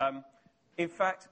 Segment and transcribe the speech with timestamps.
[0.00, 0.24] Um,
[0.76, 1.28] in fact,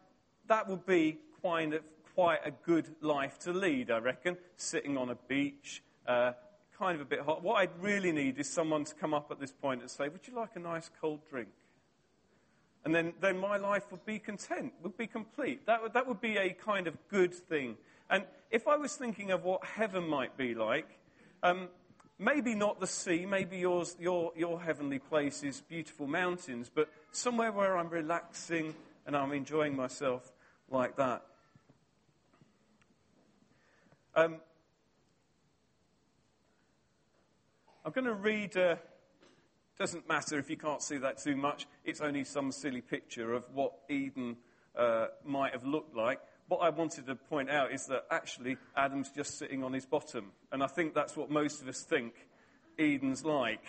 [0.49, 1.81] that would be quite a,
[2.15, 6.33] quite a good life to lead, I reckon, sitting on a beach, uh,
[6.79, 7.43] kind of a bit hot.
[7.43, 10.27] What I'd really need is someone to come up at this point and say, Would
[10.27, 11.49] you like a nice cold drink?
[12.85, 15.67] And then, then my life would be content, would be complete.
[15.67, 17.77] That would, that would be a kind of good thing.
[18.09, 20.89] And if I was thinking of what heaven might be like,
[21.43, 21.69] um,
[22.19, 27.53] maybe not the sea, maybe yours, your, your heavenly place is beautiful mountains, but somewhere
[27.53, 28.75] where I'm relaxing
[29.07, 30.33] and I'm enjoying myself
[30.71, 31.23] like that.
[34.15, 34.37] Um,
[37.85, 38.57] I'm going to read.
[38.57, 38.77] Uh,
[39.79, 41.67] doesn't matter if you can't see that too much.
[41.85, 44.37] It's only some silly picture of what Eden
[44.75, 46.19] uh, might have looked like.
[46.49, 50.31] What I wanted to point out is that actually Adam's just sitting on his bottom.
[50.53, 52.15] And I think that's what most of us think
[52.79, 53.65] Eden's like.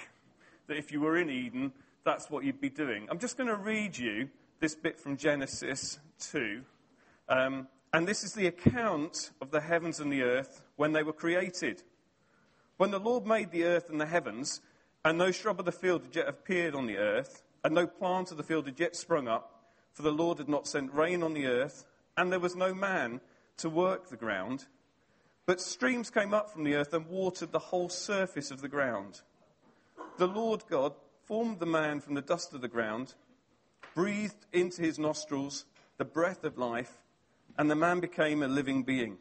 [0.67, 1.73] That if you were in Eden,
[2.05, 3.07] that's what you'd be doing.
[3.09, 6.61] I'm just going to read you this bit from Genesis 2.
[7.29, 11.13] Um, and this is the account of the heavens and the earth when they were
[11.13, 11.81] created.
[12.77, 14.61] When the Lord made the earth and the heavens,
[15.03, 18.29] and no shrub of the field had yet appeared on the earth, and no plant
[18.29, 21.33] of the field had yet sprung up, for the Lord had not sent rain on
[21.33, 21.85] the earth,
[22.17, 23.21] and there was no man
[23.57, 24.65] to work the ground.
[25.45, 29.21] But streams came up from the earth and watered the whole surface of the ground.
[30.17, 30.93] The Lord God
[31.25, 33.13] formed the man from the dust of the ground,
[33.93, 35.65] breathed into his nostrils
[35.97, 37.03] the breath of life,
[37.57, 39.17] and the man became a living being.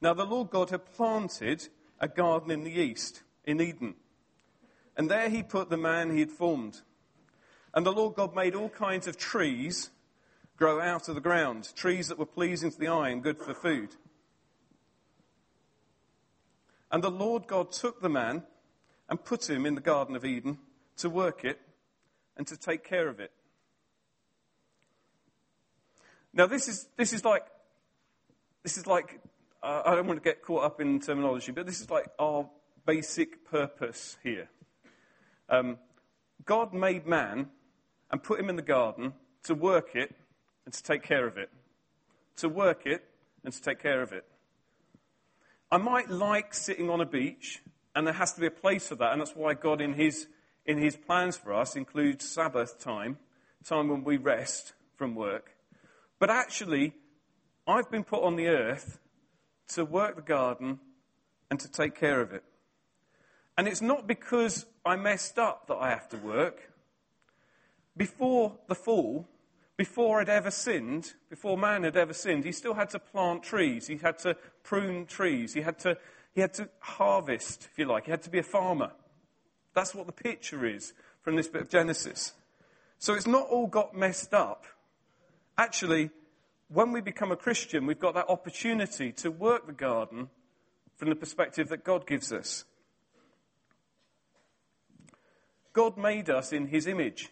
[0.00, 1.68] Now the Lord God had planted
[2.00, 3.94] a garden in the east, in Eden
[4.98, 6.80] and there he put the man he had formed.
[7.72, 9.90] And the Lord God made all kinds of trees
[10.58, 13.54] grow out of the ground, trees that were pleasing to the eye and good for
[13.54, 13.90] food.
[16.90, 18.42] And the Lord God took the man
[19.08, 20.58] and put him in the Garden of Eden
[20.96, 21.60] to work it
[22.36, 23.30] and to take care of it.
[26.32, 27.46] Now, this is, this is like,
[28.64, 29.20] this is like,
[29.62, 32.48] uh, I don't want to get caught up in terminology, but this is like our
[32.84, 34.48] basic purpose here.
[35.48, 35.78] Um,
[36.44, 37.48] God made man
[38.10, 39.12] and put him in the garden
[39.44, 40.14] to work it
[40.68, 41.48] and to take care of it.
[42.36, 43.02] To work it
[43.42, 44.26] and to take care of it.
[45.72, 47.62] I might like sitting on a beach,
[47.96, 50.26] and there has to be a place for that, and that's why God, in His,
[50.66, 53.16] in his plans for us, includes Sabbath time,
[53.64, 55.52] time when we rest from work.
[56.18, 56.92] But actually,
[57.66, 58.98] I've been put on the earth
[59.68, 60.80] to work the garden
[61.50, 62.44] and to take care of it.
[63.56, 66.70] And it's not because I messed up that I have to work.
[67.96, 69.26] Before the fall,
[69.78, 73.86] before I'd ever sinned, before man had ever sinned, he still had to plant trees.
[73.86, 75.54] He had to prune trees.
[75.54, 75.96] He had to,
[76.34, 78.04] he had to harvest, if you like.
[78.06, 78.90] He had to be a farmer.
[79.74, 82.32] That's what the picture is from this bit of Genesis.
[82.98, 84.64] So it's not all got messed up.
[85.56, 86.10] Actually,
[86.66, 90.28] when we become a Christian, we've got that opportunity to work the garden
[90.96, 92.64] from the perspective that God gives us.
[95.72, 97.30] God made us in his image.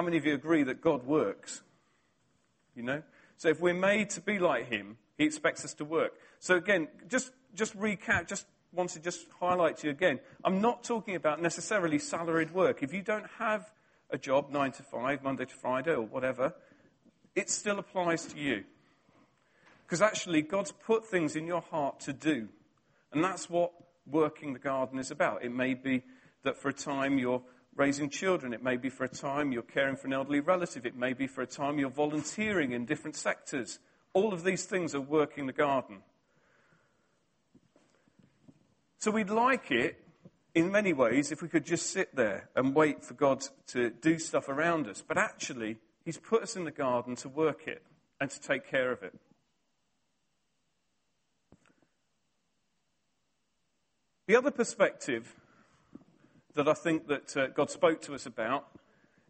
[0.00, 1.60] How many of you agree that God works?
[2.74, 3.02] You know?
[3.36, 6.14] So if we're made to be like him, he expects us to work.
[6.38, 10.20] So again, just, just recap, just want to just highlight to you again.
[10.42, 12.82] I'm not talking about necessarily salaried work.
[12.82, 13.70] If you don't have
[14.08, 16.54] a job, nine to five, Monday to Friday, or whatever,
[17.36, 18.64] it still applies to you.
[19.84, 22.48] Because actually, God's put things in your heart to do.
[23.12, 23.72] And that's what
[24.06, 25.44] working the garden is about.
[25.44, 26.04] It may be
[26.42, 27.42] that for a time you're
[27.80, 28.52] raising children.
[28.52, 30.84] It may be for a time you're caring for an elderly relative.
[30.84, 33.78] It may be for a time you're volunteering in different sectors.
[34.12, 36.02] All of these things are working the garden.
[38.98, 39.96] So we'd like it,
[40.54, 44.18] in many ways, if we could just sit there and wait for God to do
[44.18, 45.02] stuff around us.
[45.06, 47.82] But actually, He's put us in the garden to work it
[48.20, 49.18] and to take care of it.
[54.26, 55.34] The other perspective
[56.54, 58.66] that I think that uh, God spoke to us about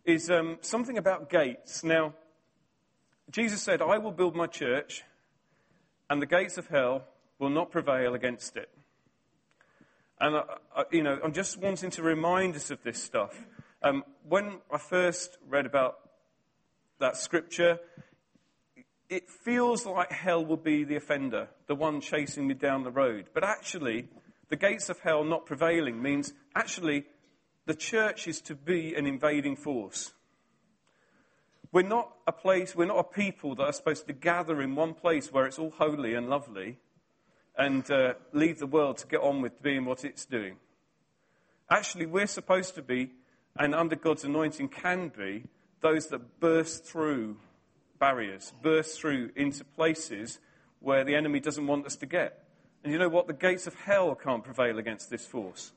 [0.04, 1.84] is um, something about gates.
[1.84, 2.14] Now,
[3.30, 5.04] Jesus said, I will build my church,
[6.08, 7.04] and the gates of hell
[7.38, 8.68] will not prevail against it.
[10.20, 10.44] And, uh,
[10.74, 13.34] uh, you know, I'm just wanting to remind us of this stuff.
[13.82, 15.98] Um, when I first read about
[16.98, 17.78] that scripture,
[19.08, 23.30] it feels like hell will be the offender, the one chasing me down the road.
[23.32, 24.08] But actually,
[24.50, 27.06] the gates of hell not prevailing means actually
[27.70, 30.12] the church is to be an invading force.
[31.70, 34.92] We're not a place, we're not a people that are supposed to gather in one
[34.92, 36.78] place where it's all holy and lovely
[37.56, 40.56] and uh, leave the world to get on with being what it's doing.
[41.70, 43.12] Actually, we're supposed to be,
[43.56, 45.44] and under God's anointing can be,
[45.80, 47.36] those that burst through
[48.00, 50.40] barriers, burst through into places
[50.80, 52.42] where the enemy doesn't want us to get.
[52.82, 53.28] And you know what?
[53.28, 55.70] The gates of hell can't prevail against this force.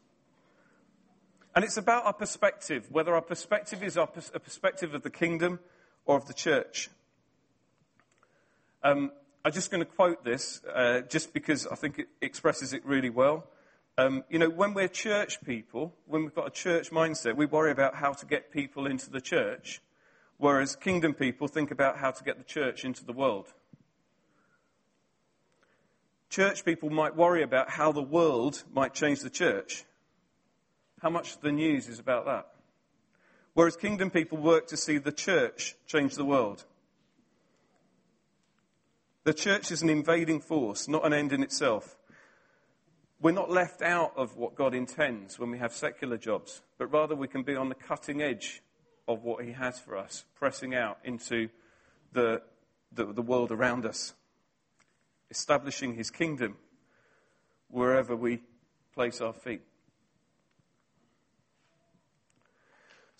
[1.56, 5.60] And it's about our perspective, whether our perspective is a perspective of the kingdom
[6.06, 6.90] or of the church.
[8.84, 9.12] Um,
[9.46, 13.10] I'm just going to quote this uh, just because I think it expresses it really
[13.10, 13.48] well.
[13.98, 17.72] Um, you know, when we're church people, when we've got a church mindset, we worry
[17.72, 19.82] about how to get people into the church,
[20.38, 23.54] whereas kingdom people think about how to get the church into the world.
[26.30, 29.86] Church people might worry about how the world might change the church.
[31.04, 32.48] How much the news is about that.
[33.54, 36.64] Whereas kingdom people work to see the church change the world.
[39.26, 41.98] The church is an invading force, not an end in itself.
[43.20, 47.16] We're not left out of what God intends when we have secular jobs, but rather
[47.16, 48.62] we can be on the cutting edge
[49.06, 51.50] of what He has for us, pressing out into
[52.14, 52.42] the,
[52.94, 54.14] the, the world around us,
[55.30, 56.56] establishing His kingdom
[57.68, 58.40] wherever we
[58.94, 59.64] place our feet.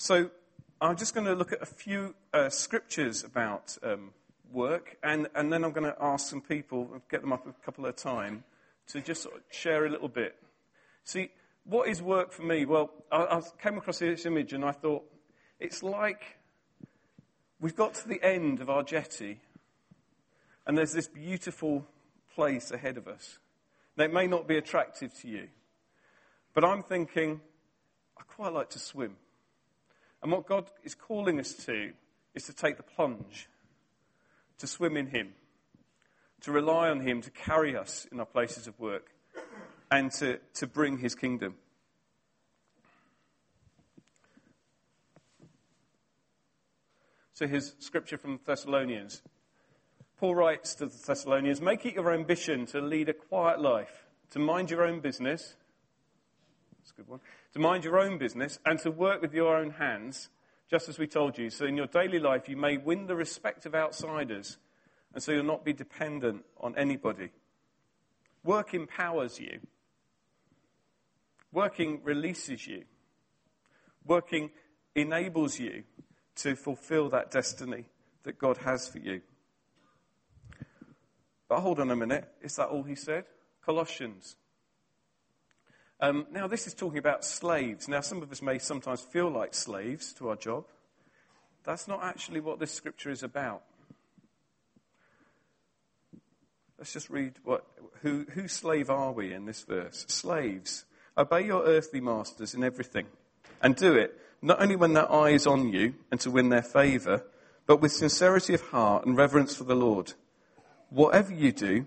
[0.06, 0.30] So,
[0.82, 4.10] I'm just going to look at a few uh, scriptures about um,
[4.52, 7.88] work, and, and then I'm going to ask some people, get them up a couple
[7.88, 8.44] at a time,
[8.88, 10.36] to just sort of share a little bit.
[11.06, 11.30] See,
[11.64, 12.66] what is work for me?
[12.66, 15.06] Well, I, I came across this image and I thought,
[15.58, 16.38] it's like
[17.62, 19.40] we've got to the end of our jetty,
[20.68, 21.88] and there's this beautiful
[22.36, 23.40] place ahead of us.
[23.96, 25.48] Now, it may not be attractive to you,
[26.54, 27.40] but I'm thinking,
[28.18, 29.16] I quite like to swim.
[30.24, 31.92] And what God is calling us to
[32.34, 33.50] is to take the plunge
[34.58, 35.34] to swim in Him,
[36.42, 39.12] to rely on Him to carry us in our places of work,
[39.92, 41.56] and to, to bring His kingdom.
[47.34, 49.22] So here's scripture from Thessalonians.
[50.18, 54.40] Paul writes to the Thessalonians Make it your ambition to lead a quiet life, to
[54.40, 55.56] mind your own business.
[56.80, 57.20] That's a good one.
[57.54, 60.30] To mind your own business and to work with your own hands
[60.70, 63.68] just as we told you, so in your daily life you may win the respect
[63.68, 64.58] of outsiders,
[65.14, 67.30] and so you'll not be dependent on anybody.
[68.44, 69.60] Work empowers you.
[71.52, 72.86] Working releases you.
[74.06, 74.50] Working
[74.96, 75.84] enables you
[76.38, 77.86] to fulfill that destiny
[78.24, 79.22] that God has for you.
[81.48, 82.28] But hold on a minute.
[82.42, 83.26] Is that all he said?
[83.64, 84.38] Colossians
[86.00, 87.88] um, now, this is talking about slaves.
[87.88, 90.66] Now, some of us may sometimes feel like slaves to our job.
[91.64, 93.64] That's not actually what this scripture is about.
[96.78, 97.66] Let's just read what,
[98.02, 100.06] who, whose slave are we in this verse?
[100.10, 100.84] Slaves,
[101.18, 103.06] obey your earthly masters in everything,
[103.62, 106.62] and do it not only when their eye is on you and to win their
[106.62, 107.24] favor,
[107.66, 110.14] but with sincerity of heart and reverence for the Lord.
[110.90, 111.86] Whatever you do,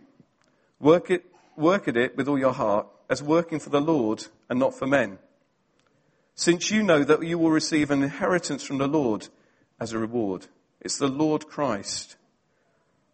[0.80, 4.58] work, it, work at it with all your heart as working for the Lord and
[4.58, 5.18] not for men,
[6.34, 9.28] since you know that you will receive an inheritance from the Lord
[9.80, 10.46] as a reward.
[10.80, 12.16] It's the Lord Christ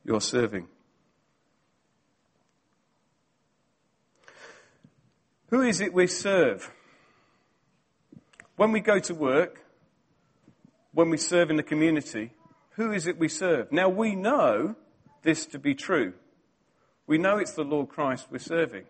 [0.05, 0.69] you're serving.
[5.49, 6.71] Who is it we serve?
[8.57, 9.65] When we go to work,
[10.93, 12.33] when we serve in the community,
[12.77, 13.71] who is it we serve?
[13.71, 14.77] Now we know
[15.23, 16.15] this to be true.
[17.07, 18.85] We know it's the Lord Christ we're serving.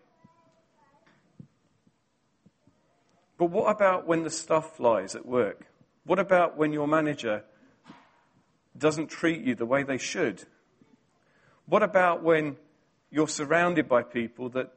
[3.42, 5.66] But what about when the stuff flies at work?
[6.04, 7.42] What about when your manager
[8.78, 10.44] doesn't treat you the way they should?
[11.66, 12.56] What about when
[13.10, 14.72] you're surrounded by people that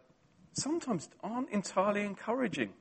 [0.54, 2.74] sometimes aren't entirely encouraging?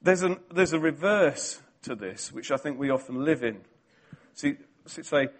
[0.00, 3.62] There's, a there's a reverse to this, which I think we often live in.
[4.34, 4.54] See,
[4.86, 5.30] say,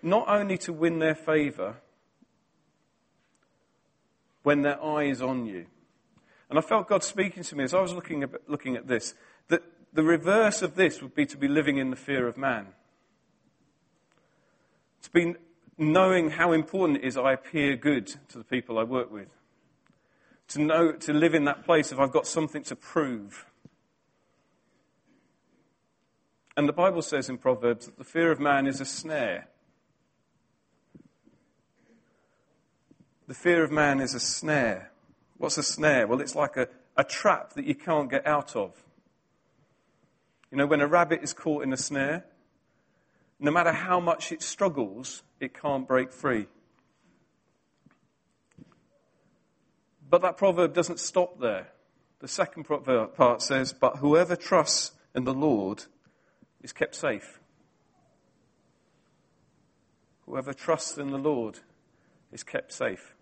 [0.00, 1.78] not only to win their favour,
[4.48, 5.66] when their eye is on you.
[6.48, 9.12] And I felt God speaking to me as I was looking at, looking at this,
[9.48, 9.62] that
[9.92, 12.68] the reverse of this would be to be living in the fear of man.
[15.02, 15.34] To be
[15.76, 19.28] knowing how important it is I appear good to the people I work with.
[20.54, 23.44] To know, to live in that place if I've got something to prove.
[26.56, 29.48] And the Bible says in Proverbs that the fear of man is a snare.
[33.28, 34.90] The fear of man is a snare.
[35.36, 36.08] What's a snare?
[36.08, 36.66] Well, it's like a,
[36.96, 38.72] a trap that you can't get out of.
[40.50, 42.24] You know, when a rabbit is caught in a snare,
[43.38, 46.48] no matter how much it struggles, it can't break free.
[50.10, 51.68] but that proverb doesn't stop there.
[52.20, 55.84] The second part says, But whoever trusts in the Lord
[56.62, 57.40] is kept safe.
[60.26, 61.60] Whoever trusts in the Lord
[62.32, 63.14] is kept safe.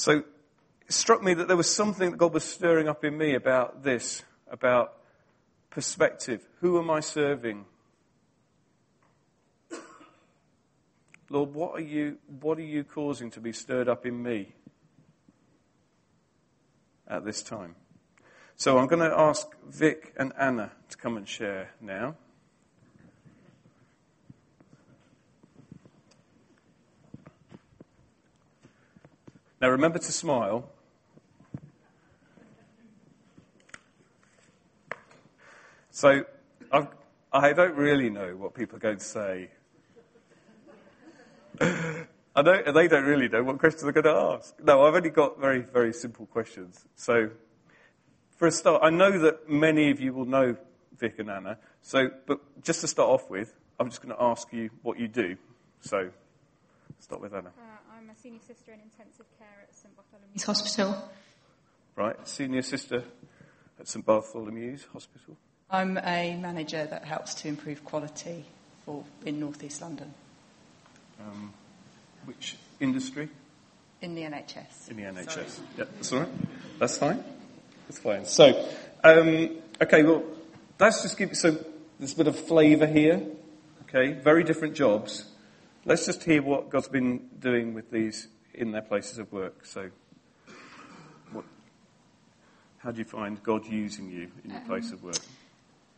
[0.00, 0.24] So it
[0.88, 4.22] struck me that there was something that God was stirring up in me about this,
[4.50, 4.94] about
[5.68, 6.48] perspective.
[6.60, 7.66] Who am I serving?
[11.28, 14.54] Lord, what are you, what are you causing to be stirred up in me
[17.06, 17.74] at this time?
[18.56, 22.16] So I'm going to ask Vic and Anna to come and share now.
[29.60, 30.70] Now remember to smile.
[35.90, 36.24] So
[36.72, 36.88] I've,
[37.30, 39.50] I do not really know what people are going to say.
[41.60, 44.54] I don't, they don't really know what questions they're going to ask.
[44.62, 46.86] No, I've only got very, very simple questions.
[46.94, 47.30] So,
[48.36, 50.56] for a start, I know that many of you will know
[50.96, 51.58] Vic and Anna.
[51.82, 55.08] So, but just to start off with, I'm just going to ask you what you
[55.08, 55.36] do.
[55.80, 56.10] So,
[57.00, 57.48] start with Anna.
[57.48, 61.10] Uh, I'm a senior sister in intensive care at St Bartholomew's Hospital.
[61.96, 63.02] Right, senior sister
[63.78, 65.36] at St Bartholomew's Hospital.
[65.70, 68.44] I'm a manager that helps to improve quality
[68.84, 70.12] for, in North East London.
[71.20, 71.52] Um,
[72.26, 73.28] which industry?
[74.02, 74.90] In the NHS.
[74.90, 75.30] In the NHS.
[75.30, 75.46] Sorry.
[75.78, 76.28] Yeah, that's all right.
[76.78, 77.24] That's fine.
[77.86, 78.24] That's fine.
[78.24, 78.68] So,
[79.04, 80.22] um, okay, well,
[80.78, 81.56] let's just give so
[81.98, 83.22] there's a bit of flavour here.
[83.82, 85.29] Okay, very different jobs.
[85.86, 89.64] Let's just hear what God's been doing with these in their places of work.
[89.64, 89.88] So,
[91.32, 91.46] what,
[92.78, 95.16] how do you find God using you in your um, place of work?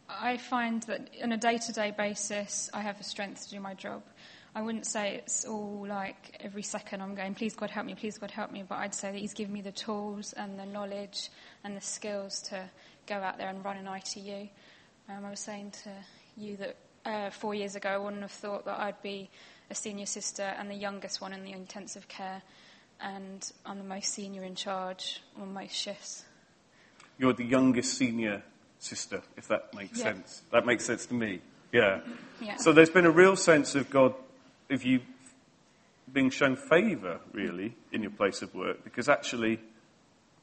[0.09, 3.61] I find that on a day to day basis, I have the strength to do
[3.61, 4.05] my job.
[4.55, 8.19] I wouldn't say it's all like every second I'm going, please God help me, please
[8.19, 11.29] God help me, but I'd say that He's given me the tools and the knowledge
[11.65, 12.71] and the skills to
[13.09, 14.49] go out there and run an ITU.
[15.09, 15.91] Um, I was saying to
[16.37, 19.29] you that uh, four years ago I wouldn't have thought that I'd be
[19.73, 22.43] a senior sister and the youngest one in the intensive care,
[23.01, 26.25] and I'm the most senior in charge on most shifts.
[27.19, 28.43] You're the youngest senior
[28.79, 30.05] sister, if that makes yeah.
[30.05, 30.43] sense.
[30.53, 31.41] That makes sense to me.
[31.73, 32.01] Yeah.
[32.41, 32.57] yeah.
[32.57, 34.15] So there's been a real sense of God,
[34.71, 35.01] of you
[36.13, 39.59] being shown favour, really, in your place of work, because actually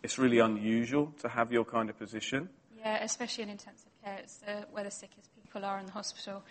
[0.02, 2.50] it's really unusual to have your kind of position.
[2.80, 4.18] Yeah, especially in intensive care.
[4.24, 6.42] It's uh, where the sickest people are in the hospital.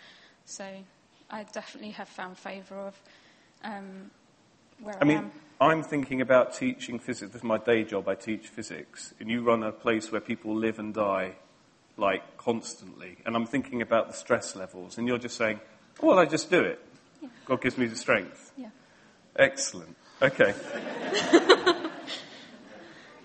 [0.45, 0.65] So
[1.31, 3.01] I definitely have found favour of
[3.63, 4.11] um,
[4.81, 5.31] where I, I mean, am.
[5.61, 7.33] I'm thinking about teaching physics.
[7.33, 8.07] This is my day job.
[8.07, 9.13] I teach physics.
[9.19, 11.33] And you run a place where people live and die
[11.97, 13.17] like constantly.
[13.25, 14.97] And I'm thinking about the stress levels.
[14.97, 15.59] And you're just saying,
[16.01, 16.79] oh, well, I just do it.
[17.21, 17.29] Yeah.
[17.45, 18.53] God gives me the strength.
[18.57, 18.69] Yeah.
[19.35, 19.95] Excellent.
[20.21, 20.53] Okay.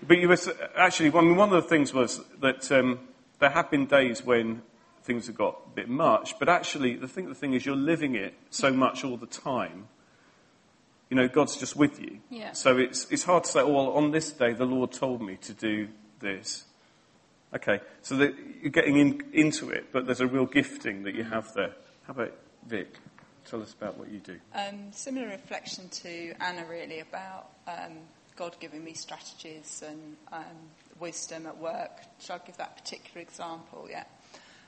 [0.07, 0.37] but you were
[0.75, 2.99] actually, I mean, one of the things was that um,
[3.39, 4.61] there have been days when
[5.05, 8.15] things have got a bit much, but actually, the thing, the thing is, you're living
[8.15, 9.87] it so much all the time.
[11.09, 12.19] You know, God's just with you.
[12.31, 12.53] Yeah.
[12.53, 15.37] So it's, it's hard to say, oh, well, on this day, the Lord told me
[15.43, 16.65] to do this.
[17.53, 21.23] Okay, so that you're getting in, into it, but there's a real gifting that you
[21.23, 21.73] have there.
[22.07, 22.33] How about
[22.67, 22.95] Vic?
[23.45, 24.39] Tell us about what you do.
[24.55, 27.99] Um, similar reflection to Anna, really, about um,
[28.35, 30.43] God giving me strategies and um,
[30.99, 31.91] wisdom at work.
[32.19, 33.87] Shall I give that particular example?
[33.89, 34.05] Yeah.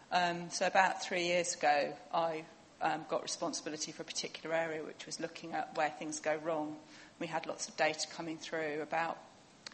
[0.09, 2.45] Um, so about three years ago, I
[2.81, 6.77] um, got responsibility for a particular area, which was looking at where things go wrong.
[7.19, 9.17] We had lots of data coming through about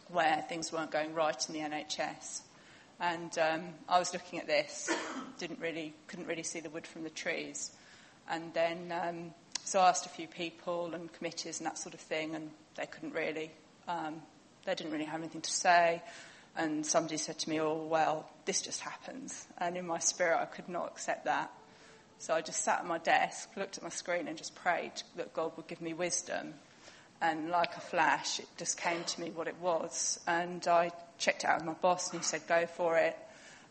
[0.08, 2.40] where things weren't going right in the NHS.
[2.98, 4.90] And um, I was looking at this,
[5.38, 7.70] didn't really, couldn't really see the wood from the trees.
[8.28, 12.00] And then, um, so I asked a few people and committees and that sort of
[12.00, 13.52] thing, and they couldn't really,
[13.86, 14.20] um,
[14.64, 16.02] they didn't really have anything to say.
[16.56, 19.46] And somebody said to me, oh, well, this just happens.
[19.58, 21.52] And in my spirit, I could not accept that.
[22.18, 25.34] So I just sat at my desk, looked at my screen, and just prayed that
[25.34, 26.54] God would give me wisdom
[27.24, 30.20] and like a flash, it just came to me what it was.
[30.26, 33.16] And I checked it out with my boss, and he said, go for it.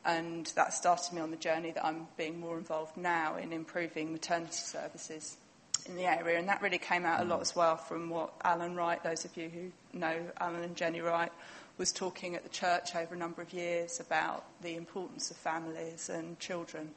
[0.05, 4.11] And that started me on the journey that I'm being more involved now in improving
[4.11, 5.37] maternity services
[5.85, 6.39] in the area.
[6.39, 7.43] And that really came out a lot mm.
[7.43, 11.31] as well from what Alan Wright, those of you who know Alan and Jenny Wright,
[11.77, 16.09] was talking at the church over a number of years about the importance of families
[16.09, 16.91] and children.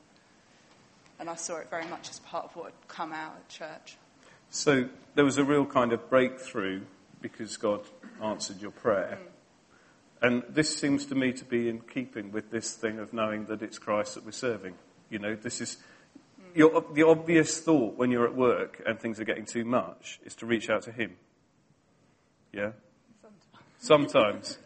[1.18, 3.96] And I saw it very much as part of what had come out at church.
[4.50, 6.82] So there was a real kind of breakthrough
[7.20, 7.80] because God
[8.22, 9.18] answered your prayer.
[9.20, 9.28] Mm.
[10.22, 13.62] And this seems to me to be in keeping with this thing of knowing that
[13.62, 14.74] it's Christ that we're serving.
[15.10, 15.78] You know, this is
[16.40, 16.56] mm.
[16.56, 20.34] your, the obvious thought when you're at work and things are getting too much is
[20.36, 21.16] to reach out to Him.
[22.52, 22.72] Yeah?
[23.78, 24.12] Sometimes.
[24.52, 24.58] Sometimes.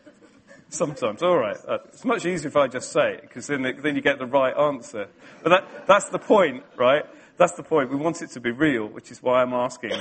[0.71, 1.57] Sometimes, all right.
[1.67, 4.27] Uh, it's much easier if I just say it, because then, then you get the
[4.27, 5.09] right answer.
[5.43, 7.05] But that, that's the point, right?
[7.37, 7.91] That's the point.
[7.91, 9.93] We want it to be real, which is why I'm asking.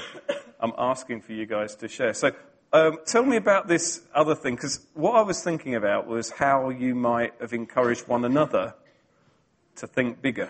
[0.60, 2.14] I'm asking for you guys to share.
[2.14, 2.32] So
[2.72, 6.70] um, tell me about this other thing, because what I was thinking about was how
[6.70, 8.76] you might have encouraged one another
[9.78, 10.50] to think bigger.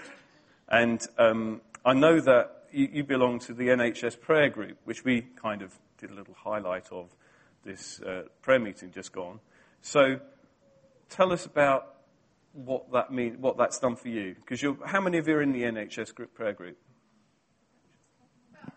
[0.67, 5.21] And um, I know that you, you, belong to the NHS prayer group, which we
[5.21, 7.15] kind of did a little highlight of
[7.63, 9.39] this uh, prayer meeting just gone.
[9.81, 10.19] So
[11.09, 11.95] tell us about
[12.53, 14.36] what that mean, what that's done for you.
[14.36, 16.77] Because how many of you are in the NHS group prayer group?
[18.53, 18.74] About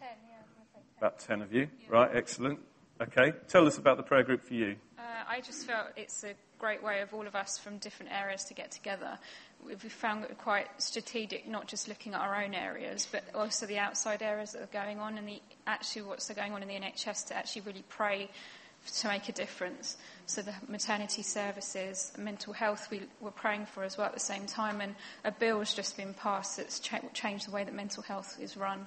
[0.00, 0.98] ten, yeah.
[0.98, 2.10] About ten of you, right?
[2.14, 2.60] Excellent.
[3.00, 4.74] Okay, tell us about the prayer group for you.
[4.98, 8.44] Uh, I just felt it's a great way of all of us from different areas
[8.46, 9.16] to get together.
[9.64, 13.78] We've found it quite strategic, not just looking at our own areas, but also the
[13.78, 17.28] outside areas that are going on and the actually what's going on in the NHS
[17.28, 18.30] to actually really pray
[18.86, 19.96] to make a difference.
[20.26, 24.46] So the maternity services, mental health, we were praying for as well at the same
[24.46, 24.94] time, and
[25.24, 28.56] a bill has just been passed that's cha- changed the way that mental health is
[28.56, 28.86] run.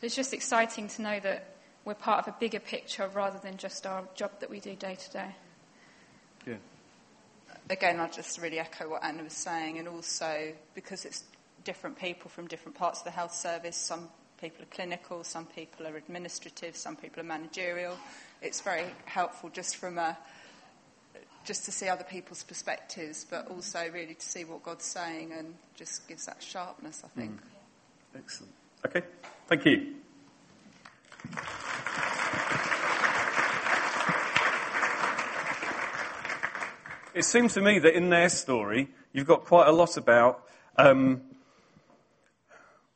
[0.00, 3.56] So it's just exciting to know that we're part of a bigger picture rather than
[3.56, 5.34] just our job that we do day to day.
[6.46, 6.54] Yeah.
[7.70, 11.24] Again, I'll just really echo what Anna was saying, and also because it's
[11.64, 14.08] different people from different parts of the health service, some
[14.40, 17.96] people are clinical, some people are administrative, some people are managerial.
[18.42, 20.16] It's very helpful just from a
[21.44, 25.54] just to see other people's perspectives, but also really to see what God's saying and
[25.76, 27.40] just gives that sharpness, I think.
[27.40, 28.18] Mm.
[28.18, 28.52] Excellent.
[28.84, 29.02] Okay,
[29.46, 29.94] thank you.
[37.14, 40.44] It seems to me that in their story, you've got quite a lot about,
[40.76, 41.22] um,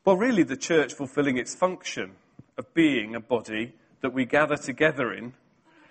[0.05, 2.13] well, really the church fulfilling its function
[2.57, 5.35] of being a body that we gather together in,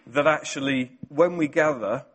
[0.08, 2.06] that actually, when we gather,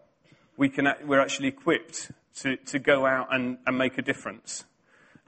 [0.57, 4.64] we can, we're actually equipped to, to go out and, and make a difference.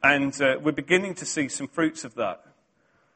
[0.02, 2.42] And uh, we're beginning to see some fruits of that.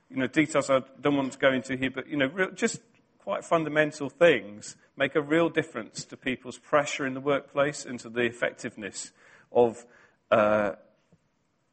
[0.09, 2.81] You know, details I don't want to go into here, but, you know, real, just
[3.19, 8.09] quite fundamental things make a real difference to people's pressure in the workplace and to
[8.09, 9.13] the effectiveness
[9.53, 9.85] of,
[10.31, 10.73] uh,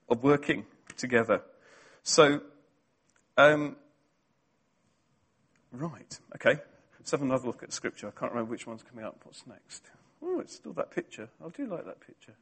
[0.10, 0.66] of working
[0.98, 1.42] together.
[2.08, 2.40] So,
[3.36, 3.76] um,
[5.74, 6.62] right, okay.
[6.98, 8.08] Let's have another look at scripture.
[8.08, 9.20] I can't remember which one's coming up.
[9.24, 9.84] What's next?
[10.24, 11.28] Oh, it's still that picture.
[11.46, 12.36] I do like that picture.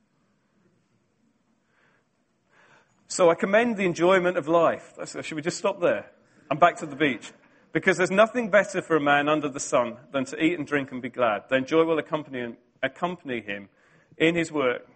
[3.07, 4.93] So I commend the enjoyment of life.
[5.03, 6.11] Should we just stop there?
[6.51, 7.31] I'm back to the beach.
[7.73, 10.91] Because there's nothing better for a man under the sun than to eat and drink
[10.91, 11.45] and be glad.
[11.49, 13.69] Then joy will accompany him, accompany him
[14.15, 14.87] in his work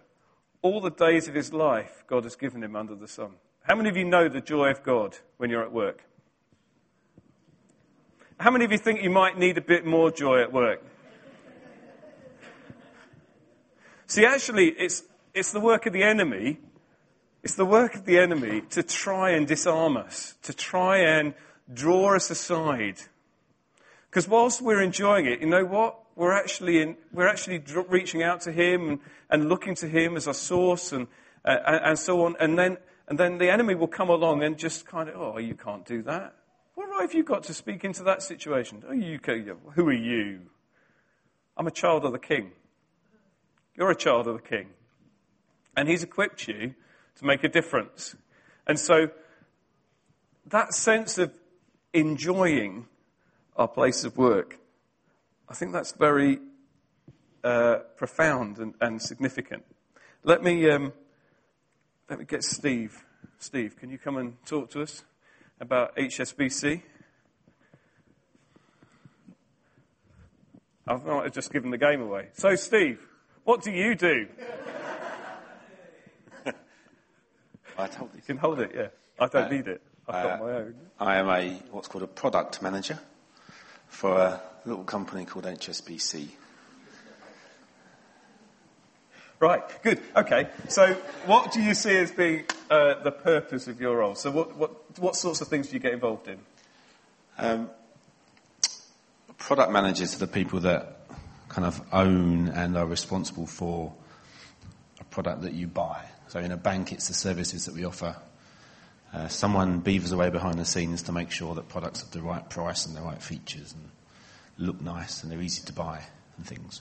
[0.62, 3.32] all the days of his life God has given him under the sun.
[3.62, 6.02] How many of you know the joy of God when you're at work?
[8.38, 10.82] How many of you think you might need a bit more joy at work?
[14.06, 16.58] See, actually, it's, it's the work of the enemy.
[17.42, 21.34] It's the work of the enemy to try and disarm us, to try and
[21.72, 22.96] draw us aside.
[24.08, 26.00] Because whilst we're enjoying it, you know what?
[26.16, 28.98] We're actually, in, we're actually reaching out to Him and,
[29.30, 31.06] and looking to Him as our source and,
[31.44, 32.36] uh, and, and so on.
[32.40, 32.78] And then,
[33.10, 36.00] and then the enemy will come along and just kind of, oh, you can't do
[36.04, 36.36] that.
[36.76, 38.84] What right have you got to speak into that situation?
[38.88, 39.18] Oh, you,
[39.74, 40.42] who are you?
[41.56, 42.52] I'm a child of the King.
[43.74, 44.68] You're a child of the King.
[45.76, 46.74] And He's equipped you
[47.16, 48.14] to make a difference.
[48.64, 49.10] And so
[50.46, 51.32] that sense of
[51.92, 52.86] enjoying
[53.56, 54.60] our place of work,
[55.48, 56.38] I think that's very
[57.42, 59.64] uh, profound and, and, significant.
[60.22, 60.92] Let me, um,
[62.10, 63.04] let me get Steve.
[63.38, 65.04] Steve, can you come and talk to us
[65.60, 66.82] about HSBC?
[70.88, 72.30] I might have just given the game away.
[72.32, 72.98] So, Steve,
[73.44, 74.26] what do you do?
[77.78, 78.16] I told you.
[78.16, 78.88] You can hold it, yeah.
[79.16, 79.80] I don't uh, need it.
[80.08, 80.74] I've got uh, my own.
[80.98, 82.98] I am a what's called a product manager
[83.86, 86.30] for a little company called HSBC.
[89.40, 90.00] Right, good.
[90.14, 90.92] Okay, so
[91.24, 94.14] what do you see as being uh, the purpose of your role?
[94.14, 96.38] So, what, what, what sorts of things do you get involved in?
[97.38, 97.70] Um,
[99.38, 101.06] product managers are the people that
[101.48, 103.94] kind of own and are responsible for
[105.00, 106.04] a product that you buy.
[106.28, 108.16] So, in a bank, it's the services that we offer
[109.12, 112.48] uh, someone beavers away behind the scenes to make sure that products have the right
[112.48, 113.90] price and the right features and
[114.58, 116.02] look nice and they're easy to buy
[116.36, 116.80] and things.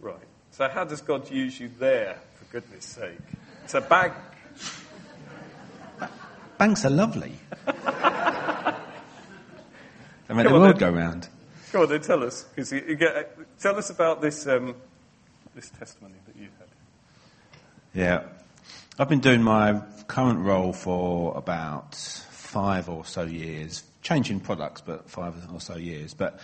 [0.00, 0.16] Right.
[0.52, 3.18] So how does God use you there, for goodness sake?
[3.64, 4.12] It's a bag.
[6.58, 7.32] Banks are lovely.
[7.66, 7.72] they
[10.34, 11.28] make the world go round.
[11.72, 12.44] Go on then, tell us.
[12.54, 14.74] 'cause you, you get, tell us about this, um,
[15.54, 16.68] this testimony that you had.
[17.94, 18.22] Yeah.
[18.98, 25.08] I've been doing my current role for about five or so years, changing products, but
[25.08, 26.12] five or so years.
[26.12, 26.40] But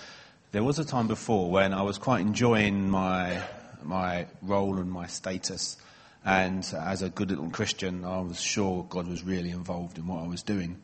[0.52, 3.42] there was a time before when I was quite enjoying my,
[3.86, 5.76] my role and my status.
[6.24, 10.24] And as a good little Christian, I was sure God was really involved in what
[10.24, 10.76] I was doing.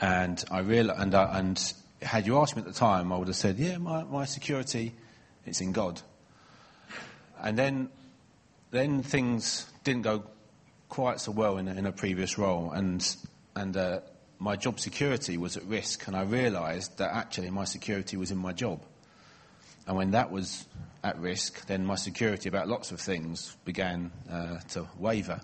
[0.00, 3.28] And I real and, I, and had you asked me at the time, I would
[3.28, 4.92] have said, yeah, my, my security,
[5.46, 6.00] it's in God.
[7.40, 7.88] And then,
[8.70, 10.24] then things didn't go
[10.88, 13.16] quite so well in a, in a previous role, and
[13.56, 14.00] and uh,
[14.38, 18.38] my job security was at risk, and I realised that actually my security was in
[18.38, 18.80] my job.
[19.86, 20.66] And when that was
[21.02, 25.40] at risk, then my security about lots of things began uh, to waver.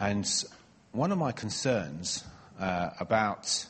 [0.00, 0.26] And
[0.92, 2.24] one of my concerns
[2.58, 3.66] uh, about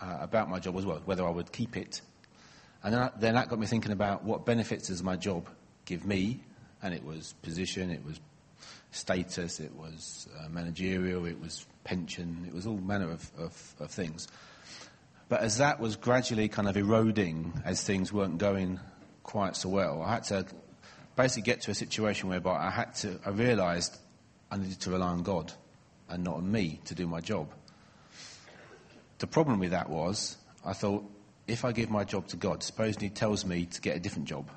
[0.00, 2.00] uh, about my job was well, whether I would keep it.
[2.82, 5.48] And then, then that got me thinking about what benefits does my job
[5.84, 6.40] give me,
[6.82, 8.20] and it was position, it was
[8.92, 13.90] status, it was uh, managerial, it was pension, it was all manner of, of, of
[13.90, 14.28] things.
[15.28, 18.80] But as that was gradually kind of eroding, as things weren't going
[19.22, 20.46] quite so well, I had to
[21.16, 23.98] basically get to a situation whereby I had to, I realised
[24.50, 25.52] I needed to rely on God
[26.08, 27.52] and not on me to do my job.
[29.18, 31.04] The problem with that was, I thought,
[31.46, 34.28] if I give my job to God, supposing He tells me to get a different
[34.28, 34.48] job,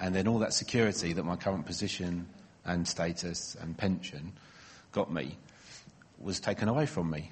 [0.00, 2.26] and then all that security that my current position
[2.64, 4.32] and status and pension
[4.90, 5.38] got me
[6.18, 7.30] was taken away from me.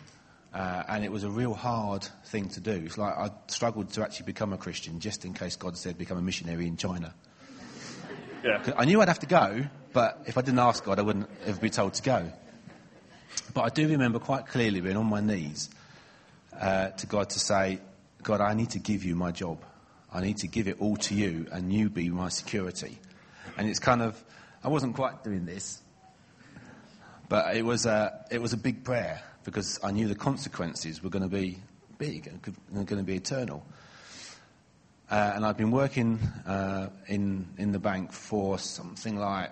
[0.53, 2.73] Uh, and it was a real hard thing to do.
[2.73, 6.19] It's like I struggled to actually become a Christian just in case God said become
[6.19, 7.15] a missionary in China.
[8.43, 8.73] Yeah.
[8.77, 11.61] I knew I'd have to go, but if I didn't ask God, I wouldn't ever
[11.61, 12.33] be told to go.
[13.55, 15.71] But I do remember quite clearly being on my knees
[16.59, 17.81] uh, to God to say,
[18.23, 19.63] God, I need to give you my job.
[20.13, 22.99] I need to give it all to you, and you be my security.
[23.57, 24.21] And it's kind of,
[24.65, 25.81] I wasn't quite doing this,
[27.29, 31.11] but it was a, it was a big prayer because I knew the consequences were
[31.11, 31.59] going to be
[31.99, 33.65] big and going to be eternal.
[35.11, 39.51] Uh, and I'd been working uh, in, in the bank for something like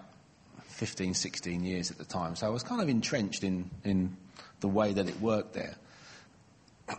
[0.62, 2.36] 15, 16 years at the time.
[2.36, 4.16] So I was kind of entrenched in, in
[4.60, 5.74] the way that it worked there.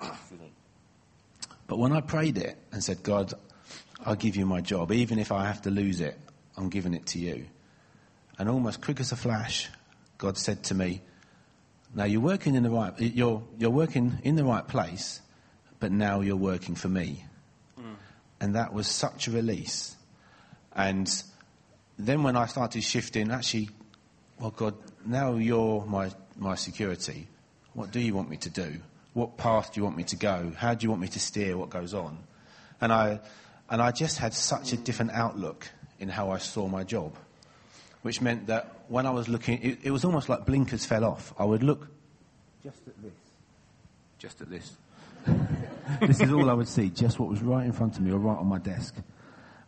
[1.67, 3.33] but when I prayed it and said, God,
[4.05, 6.17] I'll give you my job, even if I have to lose it,
[6.57, 7.45] I'm giving it to you.
[8.37, 9.69] And almost quick as a flash,
[10.17, 11.01] God said to me,
[11.93, 15.21] now you're working in the right, you're, you're working in the right place,
[15.79, 17.25] but now you're working for me.
[17.75, 17.93] Hmm.
[18.39, 19.95] And that was such a release.
[20.73, 21.11] And
[21.97, 23.69] then when I started shifting, actually,
[24.39, 24.75] well, God,
[25.05, 27.27] now you're my, my security.
[27.73, 28.77] What do you want me to do?
[29.13, 30.53] What path do you want me to go?
[30.55, 32.17] How do you want me to steer what goes on?
[32.79, 33.19] And I,
[33.69, 35.67] and I just had such a different outlook
[35.99, 37.15] in how I saw my job,
[38.01, 41.33] which meant that when I was looking, it, it was almost like blinkers fell off.
[41.37, 41.87] I would look
[42.63, 43.13] just at this,
[44.17, 44.73] just at this.
[46.01, 48.17] this is all I would see, just what was right in front of me or
[48.17, 48.95] right on my desk.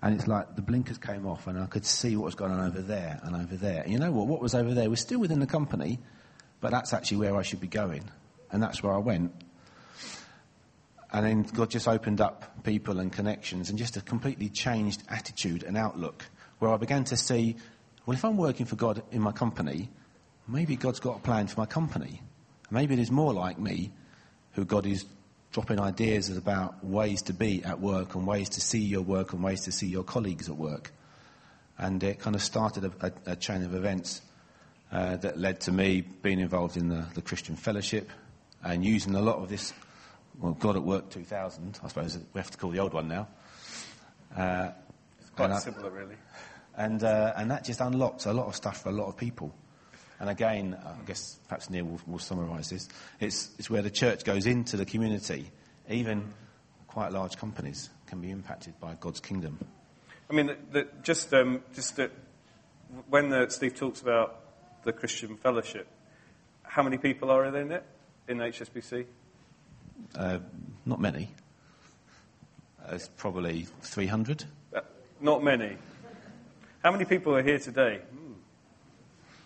[0.01, 2.65] And it's like the blinkers came off and I could see what was going on
[2.65, 3.83] over there and over there.
[3.83, 4.27] And you know what?
[4.27, 5.99] What was over there was still within the company,
[6.59, 8.09] but that's actually where I should be going.
[8.51, 9.31] And that's where I went.
[11.13, 15.63] And then God just opened up people and connections and just a completely changed attitude
[15.63, 16.25] and outlook
[16.59, 17.57] where I began to see,
[18.05, 19.89] well, if I'm working for God in my company,
[20.47, 22.21] maybe God's got a plan for my company.
[22.69, 23.91] Maybe it is more like me
[24.53, 25.05] who God is
[25.51, 29.43] dropping ideas about ways to be at work and ways to see your work and
[29.43, 30.91] ways to see your colleagues at work.
[31.77, 32.91] And it kind of started a,
[33.27, 34.21] a, a chain of events
[34.91, 38.09] uh, that led to me being involved in the, the Christian Fellowship
[38.63, 39.73] and using a lot of this,
[40.39, 43.27] well, God at Work 2000, I suppose we have to call the old one now.
[44.35, 44.71] Uh,
[45.35, 46.15] Quite and I- similar, really.
[46.75, 49.53] And, uh, and that just unlocks a lot of stuff for a lot of people.
[50.19, 52.87] And again, I guess perhaps Neil will, will summarise this.
[53.19, 55.49] It's, it's where the church goes into the community.
[55.89, 56.31] Even
[56.87, 59.57] quite large companies can be impacted by God's kingdom.
[60.29, 62.11] I mean, the, the, just um, just that
[63.09, 64.39] when uh, Steve talks about
[64.83, 65.87] the Christian Fellowship,
[66.63, 67.83] how many people are in it
[68.27, 69.05] in HSBC?
[70.15, 70.39] Uh,
[70.85, 71.31] not many.
[72.83, 74.45] Uh, it's probably 300.
[74.73, 74.81] Uh,
[75.19, 75.77] not many.
[76.83, 77.99] How many people are here today?
[78.11, 78.33] Hmm.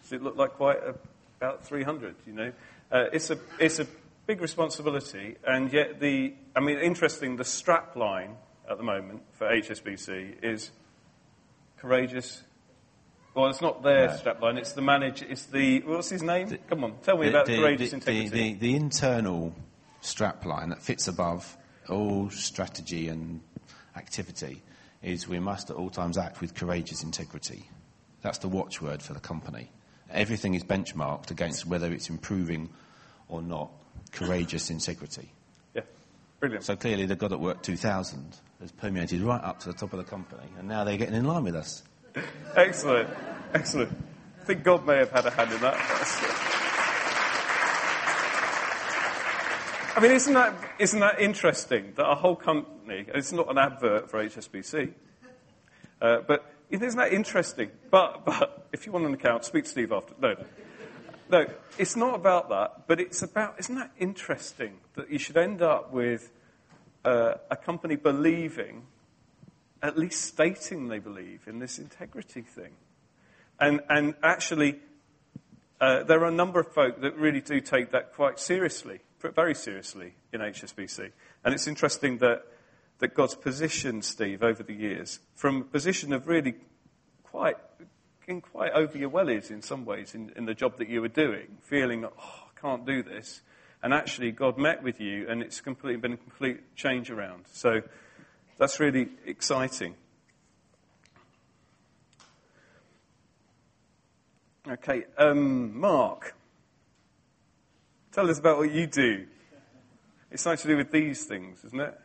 [0.04, 0.96] Does it look like quite a,
[1.42, 2.16] about 300?
[2.26, 2.52] You know,
[2.92, 3.88] uh, it's a it's a
[4.26, 7.36] big responsibility, and yet the I mean, interesting.
[7.36, 8.36] The strap line
[8.70, 10.72] at the moment for HSBC is
[11.78, 12.42] courageous.
[13.34, 14.16] Well, it's not their No.
[14.16, 14.58] strap line.
[14.58, 15.26] It's the manager.
[15.28, 16.58] It's the what's his name?
[16.70, 18.30] Come on, tell me about the, courageous the, integrity.
[18.30, 19.54] the, the internal
[20.00, 21.58] strap line that fits above
[21.90, 23.42] all strategy and
[23.98, 24.62] activity
[25.06, 27.70] is we must at all times act with courageous integrity.
[28.22, 29.70] That's the watchword for the company.
[30.10, 32.70] Everything is benchmarked against whether it's improving
[33.30, 33.72] or not.
[34.12, 35.32] Courageous integrity.
[35.76, 35.82] Yeah,
[36.40, 36.64] brilliant.
[36.64, 39.98] So clearly, the God at Work 2000 has permeated right up to the top of
[39.98, 41.84] the company, and now they're getting in line with us.
[42.56, 43.10] Excellent,
[43.54, 43.96] excellent.
[44.42, 46.52] I think God may have had a hand in that.
[49.96, 54.12] I mean, isn't that, isn't that interesting that a whole company, it's not an advert
[54.12, 54.92] for HSBC,
[56.02, 57.72] uh, but isn't that interesting?
[57.90, 60.14] But, but if you want an account, speak to Steve after.
[60.20, 60.46] No, no.
[61.32, 65.62] No, it's not about that, but it's about, isn't that interesting that you should end
[65.62, 66.30] up with
[67.06, 68.88] uh, a company believing,
[69.82, 72.74] at least stating they believe in this integrity thing?
[73.62, 74.76] And, and actually,
[75.80, 79.00] uh, there are a number of folk that really do take that quite seriously,
[79.34, 81.12] very seriously in HSBC.
[81.44, 82.46] And it's interesting that,
[83.00, 86.56] that God's positioned Steve over the years from a position of really
[87.24, 87.58] quite
[88.26, 91.08] getting quite over your wellies in some ways in, in the job that you were
[91.08, 93.42] doing, feeling, oh, I can't do this.
[93.84, 97.46] And actually, God met with you, and it's completely been a complete change around.
[97.52, 97.82] So
[98.58, 99.96] that's really exciting.
[104.68, 106.34] Okay, um, Mark,
[108.16, 109.26] tell us about what you do.
[110.32, 112.00] It's something to do with these things, isn't it?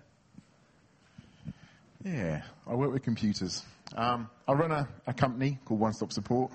[2.05, 3.65] Yeah, I work with computers.
[3.95, 6.51] Um, I run a, a, company called One Stop Support.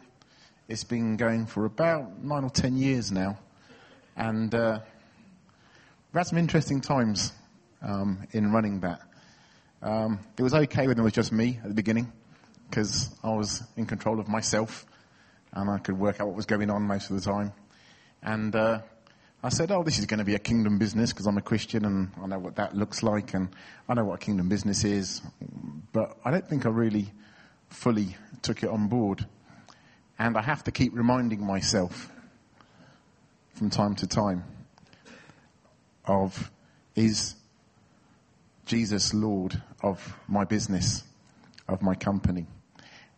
[0.67, 3.37] It's been going for about nine or ten years now,
[4.17, 4.79] and uh,
[6.11, 7.31] we've had some interesting times
[7.81, 9.03] um, in running that.
[9.81, 12.11] Um, it was okay when it was just me at the beginning,
[12.69, 14.85] because I was in control of myself,
[15.53, 17.53] and I could work out what was going on most of the time.
[18.21, 18.81] And uh,
[19.45, 21.85] I said, "Oh, this is going to be a kingdom business because I'm a Christian
[21.85, 23.49] and I know what that looks like, and
[23.87, 25.21] I know what a kingdom business is."
[25.93, 27.11] But I don't think I really
[27.69, 29.27] fully took it on board.
[30.17, 32.11] And I have to keep reminding myself
[33.53, 34.45] from time to time
[36.05, 36.49] of
[36.95, 37.35] is
[38.65, 41.03] Jesus Lord of my business,
[41.67, 42.47] of my company?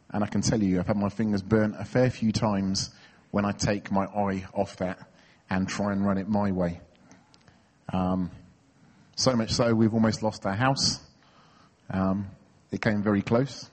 [0.10, 2.90] And I can tell you, I've had my fingers burnt a fair few times
[3.32, 5.00] when I take my eye off that
[5.50, 6.82] and try and run it my way.
[7.94, 8.32] Um,
[9.16, 11.00] so much so, we've almost lost our house.
[11.90, 12.28] Um,
[12.72, 13.70] it came very close.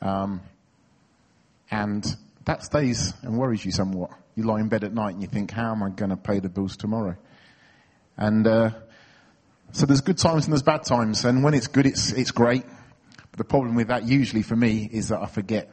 [0.00, 0.40] Um,
[1.70, 2.04] and
[2.44, 4.10] that stays and worries you somewhat.
[4.36, 6.40] You lie in bed at night and you think, how am I going to pay
[6.40, 7.16] the bills tomorrow?
[8.16, 8.70] And uh,
[9.72, 11.24] so there's good times and there's bad times.
[11.24, 12.64] And when it's good, it's, it's great.
[13.30, 15.70] But the problem with that usually for me is that I forget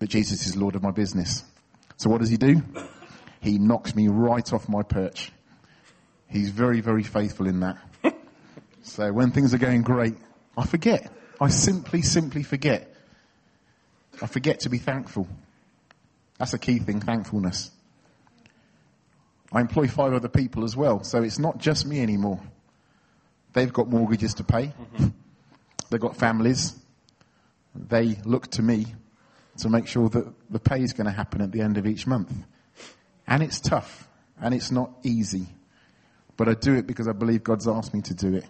[0.00, 1.44] that Jesus is Lord of my business.
[1.96, 2.62] So what does he do?
[3.44, 5.30] He knocks me right off my perch.
[6.28, 7.76] He's very, very faithful in that.
[8.82, 10.16] so when things are going great,
[10.56, 11.12] I forget.
[11.40, 12.94] I simply, simply forget
[14.22, 15.26] I forget to be thankful.
[16.38, 17.70] That's a key thing, thankfulness.
[19.52, 22.40] I employ five other people as well, so it's not just me anymore.
[23.52, 24.66] They've got mortgages to pay.
[24.66, 25.08] Mm-hmm.
[25.90, 26.74] They've got families.
[27.74, 28.94] They look to me
[29.58, 32.06] to make sure that the pay is going to happen at the end of each
[32.06, 32.32] month.
[33.26, 34.08] And it's tough,
[34.40, 35.46] and it's not easy.
[36.36, 38.44] But I do it because I believe God's asked me to do it.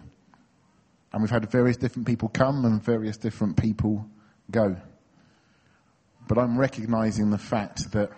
[1.13, 4.05] And we've had various different people come and various different people
[4.51, 4.75] go.
[6.27, 8.09] But I'm recognizing the fact that,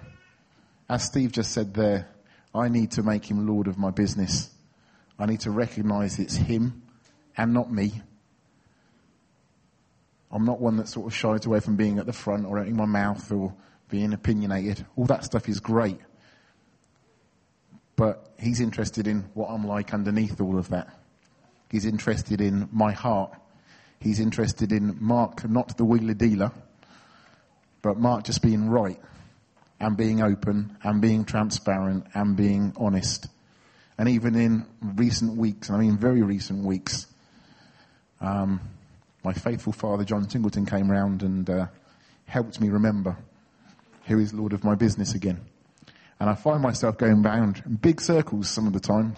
[0.89, 2.07] as Steve just said there,
[2.55, 4.49] I need to make him Lord of my business.
[5.19, 6.81] I need to recognize it's him
[7.35, 8.01] and not me.
[10.31, 12.75] I'm not one that sort of shies away from being at the front or opening
[12.75, 13.53] my mouth or
[13.89, 14.85] being opinionated.
[14.95, 15.99] All that stuff is great.
[17.97, 20.87] But he's interested in what I'm like underneath all of that.
[21.69, 23.33] He's interested in my heart.
[23.99, 26.53] He's interested in Mark, not the wheeler dealer
[27.87, 28.99] but Mark just being right
[29.79, 33.27] and being open and being transparent and being honest.
[33.97, 37.07] And even in recent weeks, and I mean very recent weeks,
[38.19, 38.59] um,
[39.23, 41.67] my faithful father John Singleton came round and uh,
[42.25, 43.17] helped me remember
[44.05, 45.39] who is Lord of my business again.
[46.19, 49.15] And I find myself going round in big circles some of the time.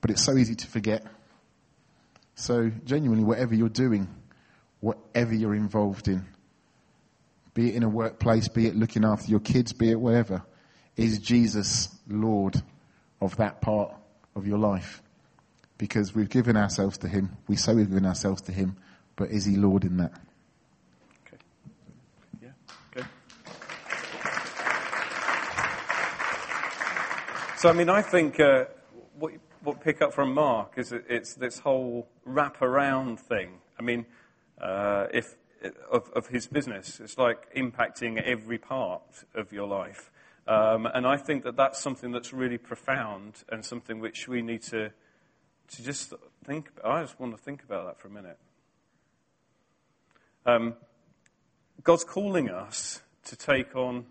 [0.00, 1.04] But it's so easy to forget.
[2.34, 4.08] So genuinely, whatever you're doing,
[4.80, 6.24] whatever you're involved in,
[7.54, 10.42] be it in a workplace, be it looking after your kids, be it wherever,
[10.96, 12.62] is Jesus Lord
[13.20, 13.94] of that part
[14.34, 15.02] of your life?
[15.78, 17.36] Because we've given ourselves to Him.
[17.48, 18.76] We say we've given ourselves to Him,
[19.16, 20.12] but is He Lord in that?
[21.26, 21.38] Okay.
[22.42, 22.50] Yeah.
[22.94, 23.06] Okay.
[27.58, 28.66] So, I mean, I think uh,
[29.18, 33.60] what, what pick up from Mark is it's this whole wraparound thing.
[33.80, 34.04] I mean,
[34.60, 35.36] uh, if
[35.90, 40.10] of, of his business, it's like impacting every part of your life.
[40.46, 44.60] Um, and I think that that's something that's really profound and something which we need
[44.64, 44.90] to
[45.68, 46.12] to just
[46.44, 46.68] think.
[46.76, 46.92] about.
[46.92, 48.38] I just want to think about that for a minute.
[50.44, 50.74] Um,
[51.82, 54.04] God's calling us to take on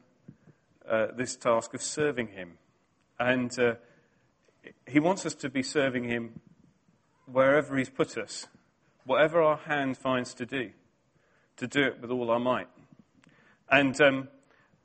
[0.90, 2.58] uh, this task of serving Him,
[3.20, 3.76] and uh,
[4.88, 6.40] He wants us to be serving Him
[7.26, 8.48] wherever He's put us,
[9.06, 10.72] whatever our hand finds to do,
[11.58, 12.68] to do it with all our might.
[13.70, 14.28] And um,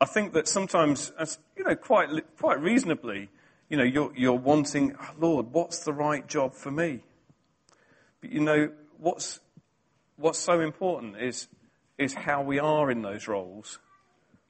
[0.00, 1.12] I think that sometimes,
[1.56, 3.28] you know, quite, quite reasonably,
[3.68, 7.04] you know, you're, you're wanting, oh, Lord, what's the right job for me?
[8.20, 9.40] But you know, what's,
[10.16, 11.48] what's so important is,
[11.98, 13.78] is how we are in those roles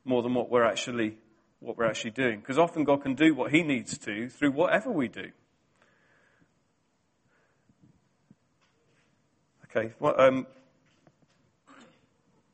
[0.04, 1.18] more than what we're actually,
[1.60, 2.40] what we're actually doing.
[2.40, 5.30] Because often God can do what He needs to through whatever we do.
[9.66, 10.46] Okay, well, um,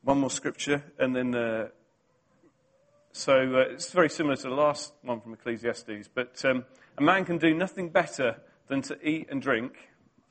[0.03, 1.69] one more scripture, and then uh,
[3.11, 6.07] so uh, it's very similar to the last one from Ecclesiastes.
[6.13, 6.65] But um,
[6.99, 9.89] a man can do nothing better than to eat and drink,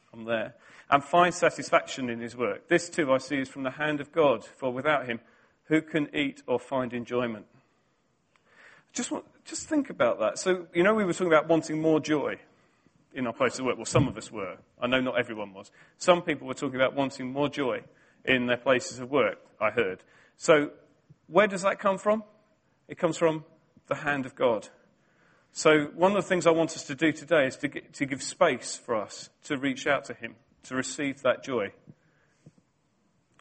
[0.09, 0.55] from there,
[0.89, 2.69] and find satisfaction in his work.
[2.69, 5.19] This too I see is from the hand of God, for without him,
[5.65, 7.47] who can eat or find enjoyment?
[8.97, 10.39] Just, want, just think about that.
[10.39, 12.39] So, you know, we were talking about wanting more joy
[13.13, 13.77] in our place of work.
[13.77, 14.57] Well, some of us were.
[14.81, 15.71] I know not everyone was.
[15.99, 17.83] Some people were talking about wanting more joy
[18.25, 20.03] in their places of work, I heard.
[20.39, 20.71] So,
[21.27, 22.25] where does that come from?
[22.89, 23.45] It comes from
[23.87, 24.69] the hand of God.
[25.53, 28.07] So, one of the things I want us to do today is to, get, to
[28.07, 31.73] give space for us to reach out to Him, to receive that joy.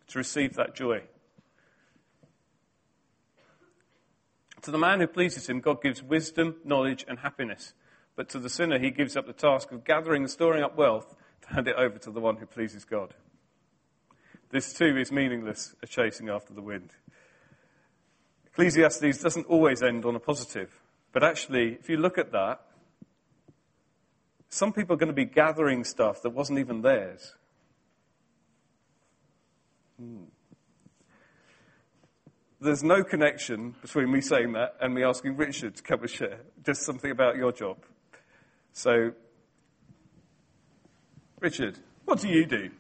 [0.08, 1.04] To receive that joy.
[4.65, 7.75] To the man who pleases Him, God gives wisdom, knowledge, and happiness.
[8.15, 11.13] But to the sinner, He gives up the task of gathering and storing up wealth
[11.43, 13.13] to hand it over to the one who pleases God.
[14.49, 16.93] This too is meaningless, a chasing after the wind.
[18.47, 20.71] Ecclesiastes doesn't always end on a positive.
[21.12, 22.62] But actually, if you look at that,
[24.49, 27.36] some people are going to be gathering stuff that wasn't even theirs.
[29.99, 30.23] Hmm.
[32.65, 36.39] There's no connection between me saying that and me asking Richard to come and share.
[36.65, 37.78] Just something about your job.
[38.73, 39.12] So,
[41.39, 42.71] Richard, what do you do?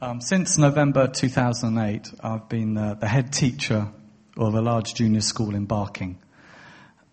[0.00, 3.88] Um, since November 2008, I've been uh, the head teacher
[4.36, 6.20] of a large junior school in Barking.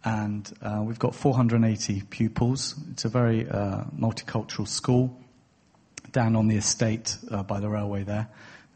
[0.04, 2.76] And uh, we've got 480 pupils.
[2.92, 5.20] It's a very uh, multicultural school
[6.12, 8.28] down on the estate uh, by the railway there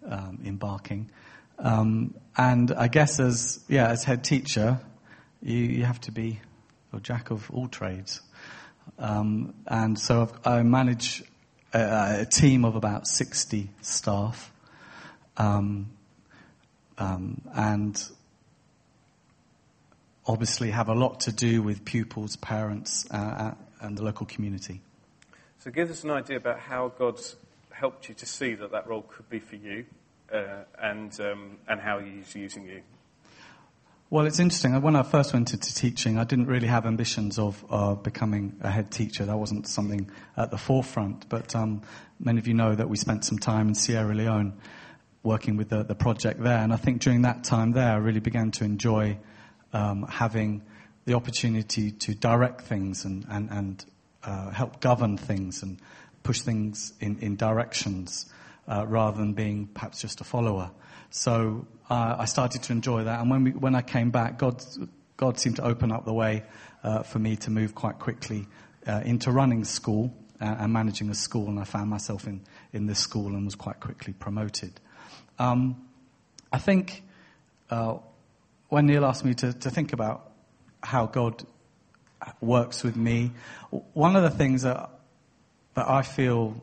[0.10, 1.12] um, in Barking.
[1.60, 4.80] Um, and I guess as, yeah, as head teacher,
[5.42, 6.40] you, you have to be
[6.94, 8.22] a jack of all trades.
[8.98, 11.24] Um, and so I've, i manage
[11.74, 14.52] a, a, team of about 60 staff.
[15.38, 15.92] Um,
[16.98, 18.02] um, and
[20.26, 24.82] obviously have a lot to do with pupils, parents, uh, uh, and the local community.
[25.60, 27.36] So, give us an idea about how God's
[27.72, 29.86] helped you to see that that role could be for you,
[30.82, 32.82] and um, and how He's using you.
[34.12, 34.82] Well, it's interesting.
[34.82, 38.72] When I first went into teaching, I didn't really have ambitions of uh, becoming a
[38.72, 39.24] head teacher.
[39.26, 41.30] That wasn't something at the forefront.
[41.30, 41.84] But um,
[42.20, 44.58] many of you know that we spent some time in Sierra Leone
[45.22, 48.20] working with the, the project there, and I think during that time there, I really
[48.20, 49.20] began to enjoy
[49.74, 50.64] um, having
[51.06, 53.86] the opportunity to direct things and, and, and
[54.24, 55.80] uh, help govern things and
[56.24, 58.32] push things in, in directions
[58.70, 60.72] uh, rather than being perhaps just a follower.
[61.10, 63.20] So uh, I started to enjoy that.
[63.20, 64.64] And when, we, when I came back, God,
[65.18, 66.44] God seemed to open up the way
[66.84, 68.48] uh, for me to move quite quickly
[68.88, 71.48] uh, into running school uh, and managing a school.
[71.48, 74.80] And I found myself in, in this school and was quite quickly promoted.
[75.40, 75.88] Um,
[76.52, 77.04] I think
[77.70, 80.32] when Neil asked me to, to think about
[80.82, 81.44] how God
[82.40, 83.32] works with me,
[83.94, 84.90] one of the things that,
[85.74, 86.62] that I feel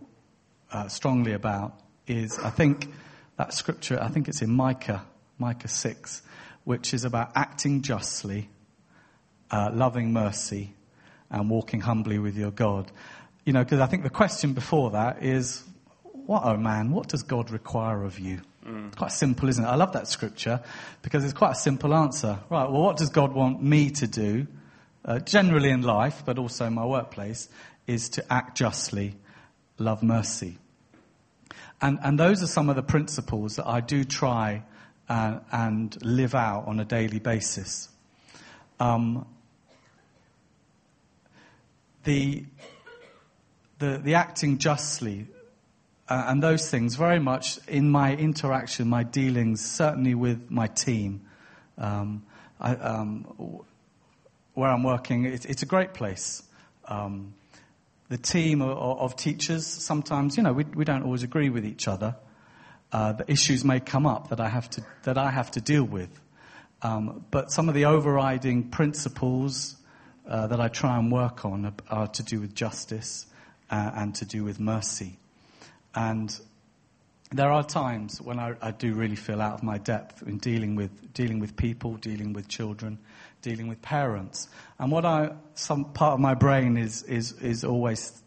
[0.72, 2.92] uh, strongly about is I think
[3.36, 5.04] that scripture, I think it's in Micah,
[5.38, 6.22] Micah 6,
[6.64, 8.48] which is about acting justly,
[9.50, 10.74] uh, loving mercy,
[11.30, 12.90] and walking humbly with your God.
[13.44, 15.62] You know, because I think the question before that is,
[16.26, 18.40] what, oh man, what does God require of you?
[18.66, 18.96] Mm.
[18.96, 19.68] Quite simple, isn't it?
[19.68, 20.60] I love that scripture
[21.02, 22.38] because it's quite a simple answer.
[22.50, 24.46] Right, well, what does God want me to do,
[25.04, 27.48] uh, generally in life, but also in my workplace,
[27.86, 29.14] is to act justly,
[29.78, 30.58] love mercy.
[31.80, 34.62] And, and those are some of the principles that I do try
[35.08, 37.88] uh, and live out on a daily basis.
[38.80, 39.26] Um,
[42.04, 42.44] the,
[43.78, 45.26] the, the acting justly,
[46.08, 51.22] uh, and those things very much in my interaction, my dealings, certainly with my team.
[51.78, 52.24] Um,
[52.60, 53.24] I, um,
[54.54, 56.42] where I'm working, it, it's a great place.
[56.86, 57.34] Um,
[58.08, 61.88] the team of, of, teachers, sometimes, you know, we, we don't always agree with each
[61.88, 62.16] other.
[62.92, 65.84] Uh, the issues may come up that I have to, that I have to deal
[65.84, 66.20] with.
[66.82, 69.76] Um, but some of the overriding principles
[70.28, 73.26] uh, that I try and work on are, to do with justice
[73.70, 75.18] uh, and to do with mercy.
[75.94, 76.38] And
[77.32, 80.76] there are times when I, I, do really feel out of my depth in dealing
[80.76, 82.98] with dealing with people, dealing with children,
[83.46, 84.48] dealing with parents.
[84.80, 88.20] And what I some part of my brain is is is always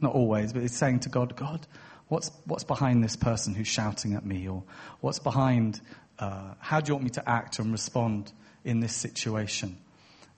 [0.00, 1.66] not always, but it's saying to God, God,
[2.08, 4.64] what's what's behind this person who's shouting at me, or
[5.00, 5.80] what's behind?
[6.18, 8.32] Uh, how do you want me to act and respond
[8.64, 9.76] in this situation?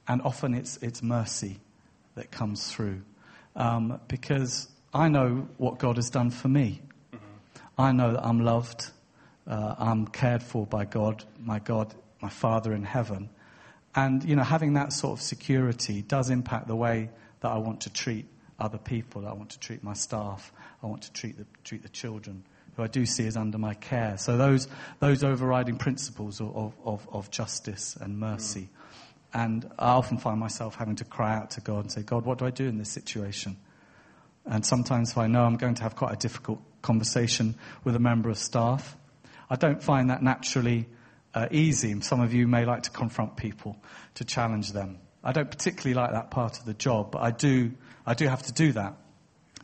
[0.06, 1.60] And often it's it's mercy
[2.14, 3.00] that comes through,
[3.56, 6.82] um, because I know what God has done for me.
[7.14, 7.80] Mm-hmm.
[7.80, 8.90] I know that I'm loved,
[9.46, 13.30] uh, I'm cared for by God, my God, my Father in heaven.
[13.94, 17.10] And, you know, having that sort of security does impact the way
[17.40, 18.26] that I want to treat
[18.58, 19.26] other people.
[19.26, 20.52] I want to treat my staff.
[20.82, 22.44] I want to treat the, treat the children
[22.76, 24.16] who I do see as under my care.
[24.18, 24.68] So those,
[25.00, 28.62] those overriding principles of, of, of justice and mercy.
[28.62, 28.68] Mm.
[29.34, 32.38] And I often find myself having to cry out to God and say, God, what
[32.38, 33.56] do I do in this situation?
[34.46, 37.98] And sometimes if I know I'm going to have quite a difficult conversation with a
[37.98, 38.96] member of staff,
[39.50, 40.86] I don't find that naturally
[41.34, 42.00] uh, easy.
[42.00, 43.76] Some of you may like to confront people,
[44.14, 44.98] to challenge them.
[45.22, 47.72] I don't particularly like that part of the job, but I do,
[48.06, 48.94] I do have to do that.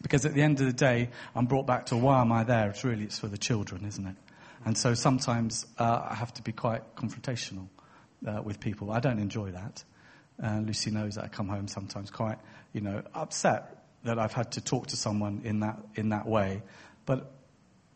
[0.03, 2.71] Because at the end of the day, I'm brought back to why am I there?
[2.71, 4.17] It's really, it's for the children, isn't it?
[4.65, 7.69] And so sometimes uh, I have to be quite confrontational
[8.27, 8.91] uh, with people.
[8.91, 9.85] I don't enjoy that.
[10.43, 12.39] Uh, Lucy knows that I come home sometimes quite,
[12.73, 16.63] you know, upset that I've had to talk to someone in that, in that way.
[17.07, 17.31] But,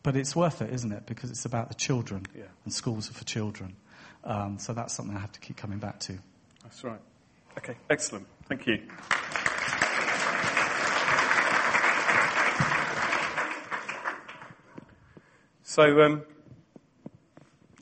[0.03, 1.07] but it's worth it, isn't it?
[1.07, 2.45] Because it's about the children, yeah.
[2.65, 3.77] and schools are for children.
[4.25, 6.19] Um, so that's something I have to keep coming back to.
[6.63, 7.01] That's right.
[7.57, 8.27] Okay, excellent.
[8.49, 8.83] Thank you.
[15.63, 16.23] So, um,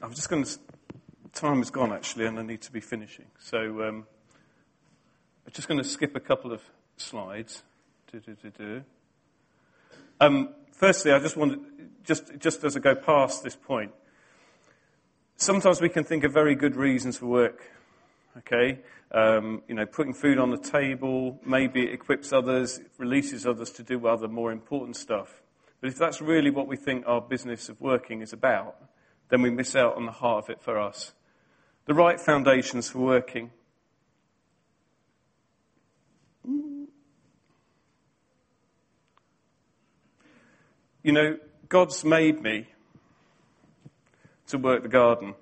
[0.03, 0.59] I'm just going to.
[1.33, 3.27] Time has gone actually, and I need to be finishing.
[3.39, 4.07] So, um,
[5.47, 6.63] I'm just going to skip a couple of
[6.97, 7.63] slides.
[8.11, 8.85] Do do do do.
[10.21, 13.93] Um, firstly, I just want just, just as I go past this point,
[15.37, 17.63] sometimes we can think of very good reasons for work.
[18.39, 18.81] Okay,
[19.13, 23.83] um, you know, putting food on the table, maybe it equips others, releases others to
[23.83, 25.43] do other more important stuff.
[25.81, 28.77] But if that's really what we think our business of working is about,
[29.31, 31.13] then we miss out on the heart of it for us.
[31.87, 33.53] The right foundations for working
[41.07, 41.39] You know,
[41.69, 42.67] God's made me
[44.49, 45.37] to work the garden.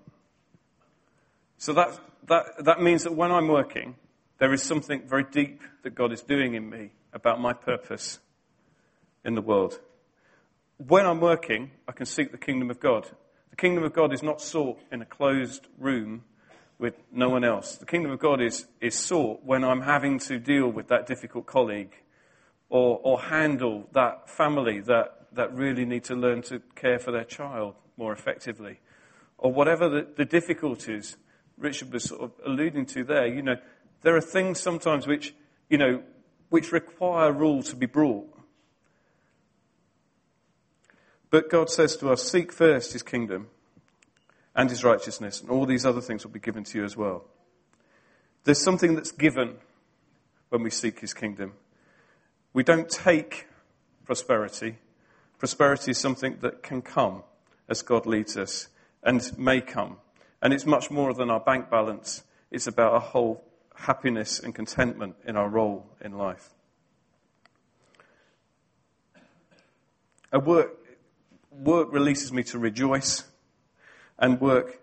[1.57, 3.95] So that, that, that means that when I'm working,
[4.37, 8.19] there is something very deep that God is doing in me about my purpose
[9.25, 9.81] in the world.
[10.77, 13.09] When I'm working, I can seek the kingdom of God.
[13.49, 16.25] The kingdom of God is not sought in a closed room
[16.79, 17.77] with no one else.
[17.77, 21.47] The kingdom of God is, is sought when I'm having to deal with that difficult
[21.47, 21.97] colleague
[22.69, 27.25] or, or handle that family that that really need to learn to care for their
[27.25, 28.81] child more effectively.
[29.39, 31.17] Or whatever the, the difficulties
[31.59, 33.57] Richard was sort of alluding to there, you know,
[34.03, 35.35] there are things sometimes which,
[35.69, 36.03] you know,
[36.51, 38.29] which require rule to be brought.
[41.31, 43.49] But God says to us, seek first his kingdom
[44.55, 47.25] and his righteousness, and all these other things will be given to you as well.
[48.45, 49.57] There's something that's given
[50.51, 51.55] when we seek his kingdom.
[52.53, 53.49] We don't take
[54.05, 54.79] prosperity,
[55.39, 57.23] Prosperity is something that can come
[57.69, 58.69] as God leads us
[59.03, 59.99] and may come.
[60.41, 62.23] And it's much more than our bank balance.
[62.51, 66.51] It's about our whole happiness and contentment in our role in life.
[70.33, 70.73] A work,
[71.51, 73.25] work releases me to rejoice,
[74.19, 74.81] and work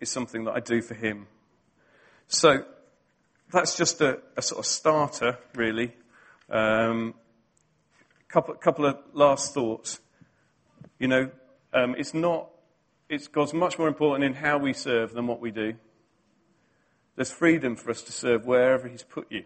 [0.00, 1.26] is something that I do for Him.
[2.28, 2.64] So
[3.50, 5.92] that's just a, a sort of starter, really.
[6.48, 7.14] Um,
[8.30, 10.00] couple, couple of last thoughts.
[10.98, 11.30] You know,
[11.72, 12.48] um, it's not,
[13.08, 15.74] it's God's much more important in how we serve than what we do.
[17.16, 19.44] There's freedom for us to serve wherever He's put you.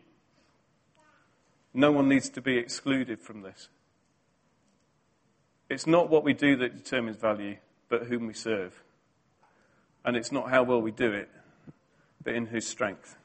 [1.72, 3.68] No one needs to be excluded from this.
[5.68, 7.57] It's not what we do that determines value,
[7.89, 8.82] but whom we serve.
[10.05, 11.28] And it's not how well we do it,
[12.22, 13.16] but in whose strength.